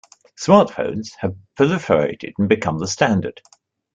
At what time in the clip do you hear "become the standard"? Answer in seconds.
2.49-3.39